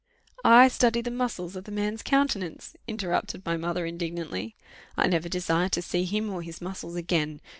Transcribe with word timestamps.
I 0.43 0.67
study 0.67 1.01
the 1.01 1.11
muscles 1.11 1.55
of 1.55 1.65
the 1.65 1.71
man's 1.71 2.01
countenance!" 2.01 2.75
interrupted 2.87 3.45
my 3.45 3.55
mother, 3.55 3.85
indignantly; 3.85 4.55
"I 4.97 5.05
never 5.05 5.29
desire 5.29 5.69
to 5.69 5.81
see 5.83 6.05
him 6.05 6.27
or 6.31 6.41
his 6.41 6.59
muscles 6.59 6.95
again! 6.95 7.39